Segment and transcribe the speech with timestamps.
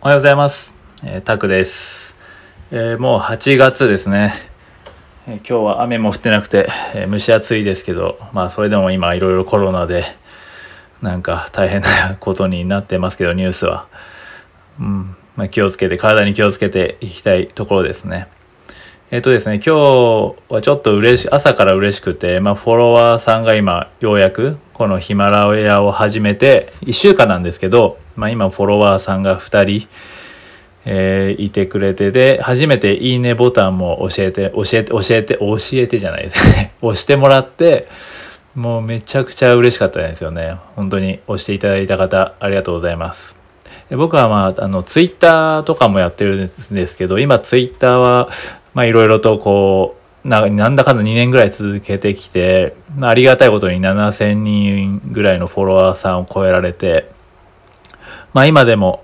[0.00, 0.72] おはようございます。
[1.02, 2.14] えー、タクです、
[2.70, 4.32] えーもう8月ですね、
[5.26, 10.04] えー今日は雨も降ってなくて、え蒸し暑いですけど、まあそれでも今いろいろコロナで、
[11.02, 13.88] なんか大変なことになってますけど、ニュースは。
[14.78, 15.16] うん。
[15.34, 18.28] まあ気をつけて、体に気をつけていきたいところですね。
[19.10, 29.88] えっ、とですね、今日はちょっと嬉し、朝から嬉しくて、まあフォロワーさんが今ようやくこのヒマラヤを始めて1週間なんですけど、まあ今フォロワーさんが2人、
[30.84, 36.72] えーいてくれてで、初めていいねボタンも教えて、教えて、教えて、教えてじゃないですね。
[36.82, 37.88] 押してもらって、
[38.54, 40.56] もうめちゃくちゃ嬉しかったですよね。
[40.74, 43.36] 本当に押していただいた方、ありがとうございます。
[43.90, 48.28] 僕はまあ、あの、ツイッターとかもやってるんですけど、今ツイッターは、
[48.74, 57.10] まあいろいろとこう、ななんだかんだ2年ぐらい続けてきて、まあ、ありがたいことに7000人ぐらいのフォロワーさんを超えられて、
[58.38, 59.02] まあ今でも、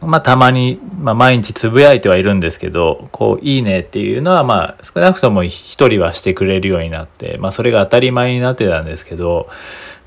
[0.00, 9.48] まあたまに、まあ毎日つぶやいてはいるんですけど、こう、いいねっていうのはまあ少なくとも一人はしてくれるようになって、まあそれが当たり前になってたんですけど、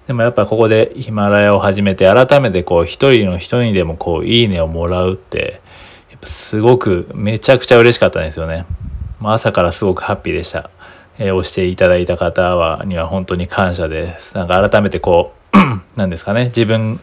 [0.08, 5.62] でもやっぱここでヒマラヤを始めて改めてこう一人の人にでもこういいねをもらうって、
[6.12, 8.66] やっぱすごくめちゃくちゃ嬉しかったんですよね。
[9.22, 10.70] まあ朝からすごくハッピーでした。
[11.18, 14.36] えー押していただいた方は、には本当に感謝です。
[14.36, 15.58] なんか改めてこう、
[15.96, 17.00] なんですかね、自分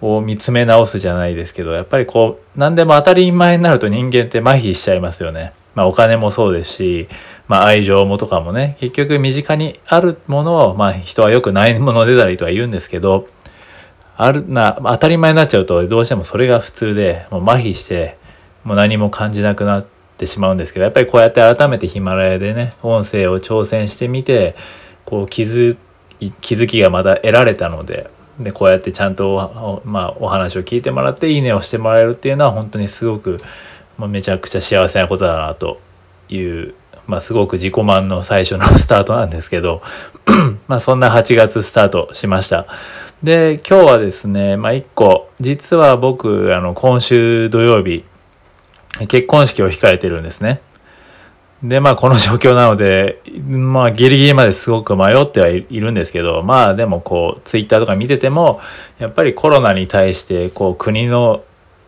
[0.00, 5.52] を見つめ直すじゃないですけど、やっぱりこう、何でも当たり前になると人間って麻痺しちゃいますよね。
[5.74, 7.08] まあお金もそうですし、
[7.46, 13.28] まあ愛情もとかもね、結局身近にあるものを、まあ人はよくないものでたりとは言うんですけど、
[14.16, 18.18] あるな、当たり前になっちゃうとどうしてもそれが普通で、もう麻痺して、
[18.64, 24.56] もう何も感じなくなってしまうんですけど、やっぱりこうやって改めてヒマラヤでね、音声を挑戦してみて、
[25.04, 25.76] こう気づ
[26.40, 33.40] 気づきがまた得られたので、で、こうやってちゃんとお、まあ、お話を聞いてもらって、いいねをしてもらえるっていうのは本当にすごく、
[33.96, 35.80] まあ、めちゃくちゃ幸せなことだなと
[36.28, 36.74] いう、
[37.06, 39.82] まあ、すごく自己満の最初のスタートなんですけど、
[40.68, 42.66] まあ、そんな8月スタートしました。
[43.22, 48.04] で、今日はですね、まあ、一個、実は僕、あの、今週土曜日、
[49.08, 50.60] 結婚式を控えてるんですね。
[51.62, 58.60] で、まあ、この状況なので、まあ、ギリギリまですごく迷ってはいるんですけど、まあ、でもこう、ツイッターとか見てても、
[58.98, 61.42] やっぱりコロナに対して、こう、国の、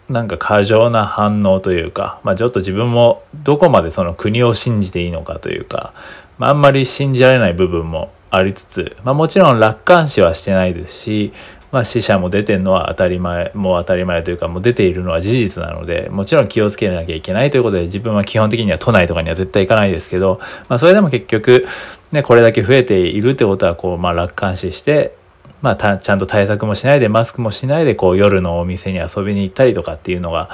[0.08, 5.94] なんか過剰な反応というか、まあ、ちょっと自分もどこまでその国を信じていいのかというか、
[6.36, 11.32] まあ、あんまり信じられない部分もありつつ、まあ、もちろん楽観視はしてないですし、
[11.72, 21.66] まあ、死者も出てるのは当たり前、もう当たり前というか、もう出ているのは事実なので、もちろん気をつけなきゃいけないということで、自分は基本的には都内とかには絶対行かないですけど、まあ、それでも結局、
[22.10, 25.14] ね、これだけ増えているってことは、こう、まあ、楽観視して、
[25.62, 30.48] まあ、たちゃんと対策もしないで、マスクもしないで、こう、夜のお店に遊びに行ったりとかっていうのが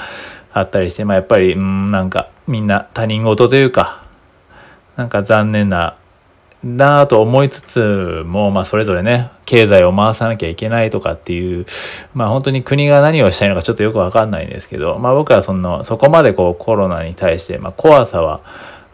[0.52, 4.02] あったりして、まあ、やっぱり、うん、なんか、みんな他人事というか、
[4.96, 5.96] なんか残念な、
[6.64, 11.66] なぁと思いつつも、まあそれぞれね、経済を回さなきゃいけないとかっていう、
[12.14, 18.40] まあ本当に国が何をしたいのかちょっとよくわかんないんですけど、まあ僕はその、そこまでこうコロナに対して、まあ怖さは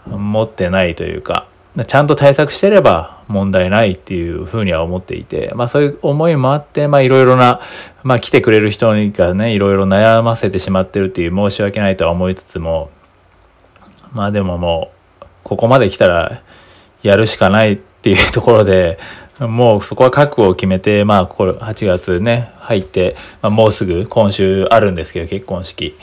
[0.06, 1.46] 持ってないというか、
[1.86, 7.60] ちゃんと対策してれば問題ないっていうふうには思っていて、まあそういう思いもあって、まあいろいろな、
[8.02, 12.90] まあ来てくれる人がね、いろいろ悩ませてしまってるっていう申し訳ないとは思いつつも、
[14.12, 14.90] まあでもも
[15.22, 16.42] う、ここまで来たら
[17.02, 18.98] やるしかないっていうところで、
[19.40, 25.96] もうそこは覚悟を決めて、まあ、これ8月ね、入って、まあ、もうすぐ今週あるんですけど、結婚式。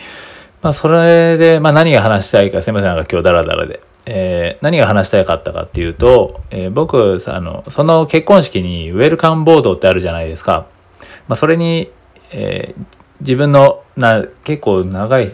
[0.61, 3.79] まあ、それで、まあ、何が話したいか、すいません、なんか今日ダラダラで。
[4.05, 10.65] えー何が話したいかったかっていうと、えー僕、あの、その結婚式にウェルカムボードってあるじゃないですか。
[11.27, 11.91] まあ、それに、
[12.31, 12.85] えー
[13.21, 15.29] 自分のな結構長い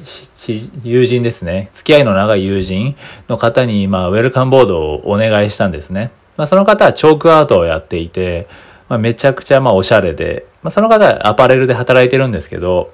[0.83, 2.95] 友人ですね付き合いの長い友人
[3.27, 8.47] の方に、まあ、ウェルカムボードをお願いしたんですね、まあ、その方はチョークアートをやっていて、
[8.89, 12.91] まあ、めちゃくちゃまあおしゃれで、まあ、その方はアパレルで働いてるんですけど、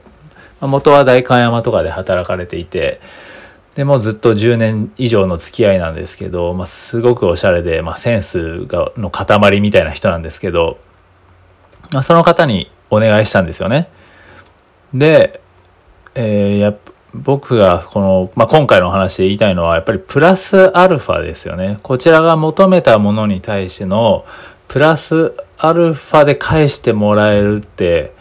[0.59, 2.99] まあ、元は代官山とかで働かれていて
[3.75, 10.77] でもずっと10年以上の付き合いなんですけど、まあ、すごくおしゃれで、まあ、センスがの塊みたいな人なんですけど、
[11.93, 13.89] まあ、その方にお願いしたんですよね。
[14.93, 15.41] で、
[16.15, 16.77] えーや
[17.13, 21.79] 僕がこの、まあ、今回のお話で言いたいのはやっぱりプラスアルファですよね。
[21.83, 24.25] こちらが求めたものに対しての
[24.67, 28.13] プラスアルファで返してもらえるって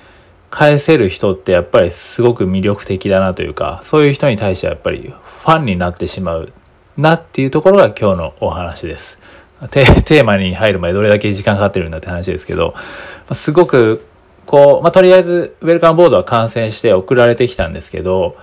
[0.50, 6.52] 返せる人ってやっぱりすごく魅力的だなというかそういう人に対してはやっぱりファンになってしまう
[6.96, 9.18] なっていうところが今日のお話です。
[9.70, 12.74] テテーマに入る前どれだけ時間かかってるんだって話ですけど
[13.32, 14.06] すごく
[14.50, 18.34] こう、まあ、とりあえずウェルカムボードは完成して送られてきたんですけど、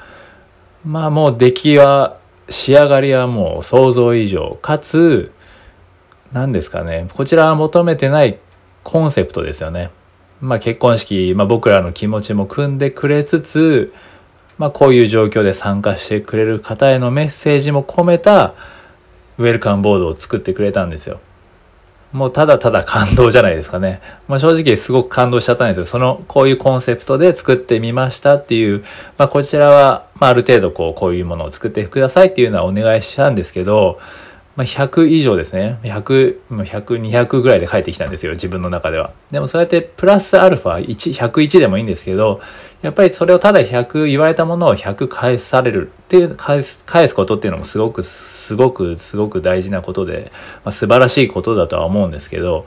[0.85, 2.17] まあもう出来は、
[2.47, 5.33] 仕上がりはもう想像以上、かつ、
[6.31, 8.39] 何ですかね、こちらは求めてない
[8.83, 9.91] コンセプトですよね。
[10.39, 13.93] まあ結婚式、まあ僕らの気持ちも組んでくれつつ、
[14.57, 18.53] まあこういう状況で参加してくれる方へのメッセージも込めた
[19.39, 21.19] ウェルカムボードを作ってくれたんですよ。
[22.13, 24.01] もうただただ感動じゃないですかね。
[24.27, 25.85] まあ、正直すごく感動しちゃったんですよ。
[25.85, 28.83] その、こういうコンセプトで作ってみましたっていう、
[29.17, 33.99] まあ、こちらは、まあ、ある程度こう、こういうものを作ってくださいっていうのはお願いしたんですけど、
[34.55, 35.77] まあ、100以上ですね。
[35.83, 38.31] 100、100、200ぐらいで帰ってきたんですよ。
[38.31, 39.11] 自分の中では。
[39.29, 42.41] でもそうやってプラスアルファ1、101でもいいんですけど、
[42.81, 50.31] やっぱりそれをただ100言われたものを100返されるっていう返す返すことっていうのもすごくすごくすごく大事なことで、
[50.63, 52.65] まあ、素晴らしいことだとは思うんですけど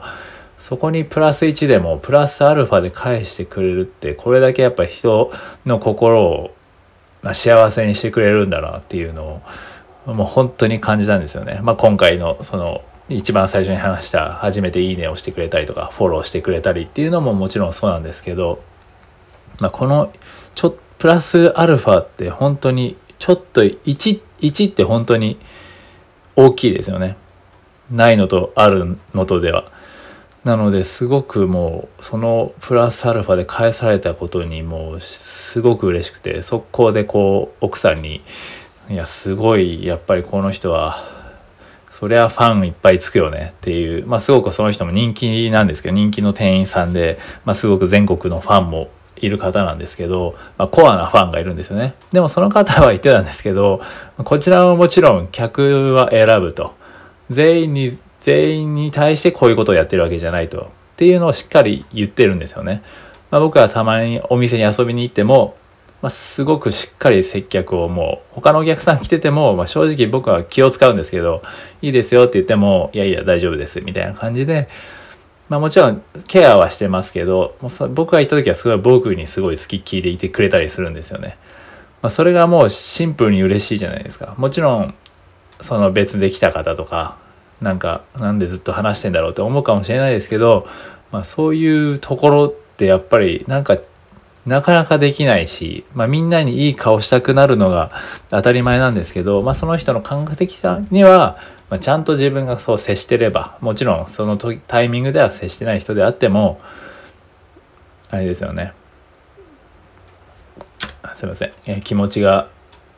[0.57, 5.31] そこにプラス1でもプラスアルファで返してくれるってこれだけやっぱ人
[5.65, 6.51] の心を、
[7.23, 9.41] まあ、幸せにしてくれるんだなっていうの
[10.05, 11.59] をもう本当に感じたんですよね。
[11.61, 18.61] まあ、今回のその一番最初に話した初めていいねをしてくれたりとかフォローしてくれたりっていうのももちろんそうなんですけど
[19.61, 20.11] まあ、この
[20.55, 25.39] ちょプラスアルファって本当にちょっと 1, 1って本当に
[26.35, 27.15] 大きいですよね。
[27.91, 29.71] ないのとあるのとでは。
[30.43, 38.21] なのですごくもうそのプラスアルファで返されたことにもうすごく嬉しくて速攻でこう奥さんに
[38.89, 41.03] 「いやすごいやっぱりこの人は
[41.91, 48.89] そりゃファンいっぱいつくよねっていう、まあすごくその人も人気なんですけど、人気の店員さんで、まあすごく全国のファンも
[49.21, 51.93] いる方なんですけど、まあ、コアなファンがいるんですよね。
[52.11, 53.81] でもその方は言ってたんですけど、
[54.17, 56.73] こちらももちろん客は選ぶと。
[57.29, 60.61] 全員に、全員に対してこういうことをやってるわけじゃないと。
[60.61, 60.65] っ
[60.97, 62.83] ていうのをしっかり言ってるんですよね。
[63.31, 65.55] まあ、僕はたまにお店に遊びに行っても、
[66.01, 71.41] まあ、すごくしっかり接客をもう、他のお客さん来てても、まあ、正直僕は気を使うんですけど、
[71.81, 74.67] いいですよって言っても、いやいや大丈夫です、みたいな感じで、
[75.51, 81.37] まあもちろんケアはしてますけど、もう僕が行った時はすごい僕にすごい好きっきりでいてくれたりするんですよね。
[82.01, 84.33] まあそれがもうシンプルに嬉しいじゃないですか。
[84.37, 84.95] もちろん、
[85.59, 87.17] その別で来た方とか、
[87.59, 90.65] なんかなんでずっと話してんだろうって思うかもしれないですけど、
[91.11, 93.75] まあそういうところってやっぱりなんか
[94.45, 97.91] なかなかできないし、まあ、みんなにいい顔したくなるのが
[98.29, 101.37] 当たり前なんですけど、まあ、その人の感覚的には、
[101.69, 106.59] まあ、ちゃんと自分がそう接してればもちろんそのタイミングでは接してない人であっても
[108.09, 108.73] あれですよね
[111.15, 112.47] すいません、え気持ちが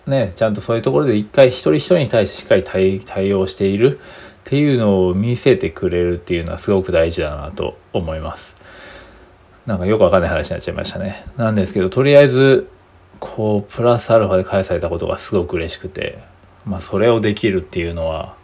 [0.07, 8.62] ねちゃんとそういうところで一回一人一人に対してしっかり対対応しているっていうのを見せてくれるっていうのはすごく大事だなと思います。
[9.65, 11.25] なんかよくわかんない話になっちゃいましたね。
[11.37, 12.67] なんですけど、とりあえず、
[13.19, 16.19] こう、プラスアルファで返されたことがすごく嬉しくて、
[16.65, 18.35] まあ、それをできるっていうのは、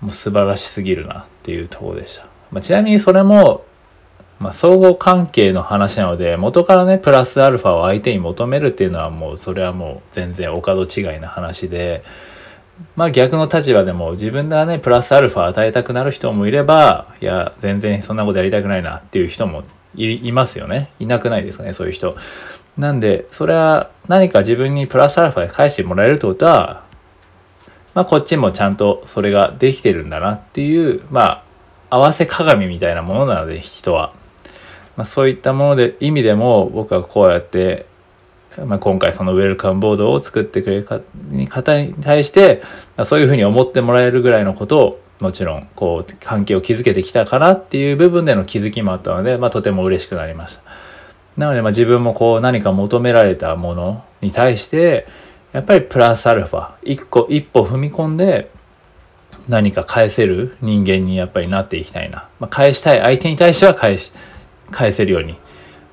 [0.00, 2.26] もう素晴らしすぎるなっていうとこでした。
[2.50, 3.64] まあ、ちなみにそれも、
[4.38, 12.02] まあ、相互関係の話なので、元からね、プラスアルファを相手に求めるっていうのはもう、それはもう全然お門違いな話で、
[12.94, 19.64] まあ逆の立場でも自分がね、プラスアルファ与えたくなる人もいれば、いや、全然そんなことやりたくないなっていう人も
[19.98, 20.90] いますよね。
[20.98, 22.16] いなくないですかね、そういう人。
[22.76, 26.84] なんで、それは何か自分にプラスアルファで返してもらえるってことは、
[27.94, 31.42] まあこっちもちゃんとそれができてるんだなっていう、ま
[31.88, 34.12] あ合わせ鏡みたいなものなので、人は。
[34.96, 37.86] まあそういったもので、意味でも僕はこうやって、
[38.64, 40.84] まあ、今回そのウェルカムボードを作ってくれる
[41.48, 42.62] 方に対して、
[43.04, 50.62] そういうふうに思ってもらえるぐらいのことをもちろんこう関係を築けてきたかなっていう部分での気づきもあったので、まあ、とても嬉しくなりました。
[51.36, 55.06] なのでまあ自分もこう何か求められたものに対して
[55.52, 58.50] やっぱりプラスアルファ一個一歩踏み込んで
[59.48, 64.12] 何か返せる人間にやっぱりなっていきたいな、まあ、返したい相手に対しては返し
[64.70, 65.38] 返せるように、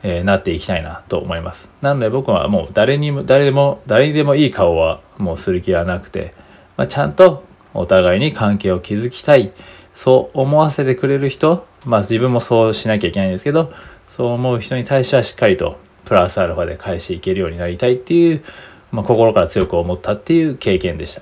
[0.03, 6.33] え、なっていきたいなと思いますなので僕はもう誰にも誰でも誰にでもいい顔はもうする気はなくて、
[6.75, 9.51] まあ、ちゃんとお互いに関係を築きたい。
[9.93, 11.65] そう思わせてくれる人。
[11.85, 13.71] まあ自分もそうしなきゃいけないんですけど
[14.09, 18.43] そう思う人に対してはしっかりとプラスアルファで返していけるようになりたいっていう、
[18.91, 21.21] まあ、心から強く思ったっていう経験でした。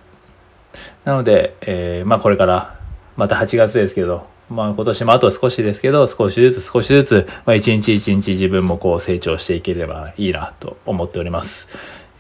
[1.04, 2.80] なので、えー、まあこれから
[3.16, 11.68] また8月ですけどまあ今年もあと少しですけど少しずつ少しずつ、まあ、一日一日自分もこう成長していければいいなと思っております。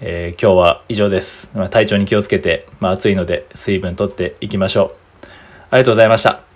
[0.02, 1.50] えー、今日は以上です。
[1.54, 5.26] ま、体調に気をつけて、まあ、暑いので水分とっていきましょう。
[5.70, 6.53] ありがとうございました。